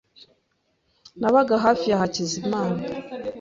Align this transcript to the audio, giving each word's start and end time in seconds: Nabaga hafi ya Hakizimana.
Nabaga 1.19 1.55
hafi 1.65 1.85
ya 1.91 1.97
Hakizimana. 2.01 2.81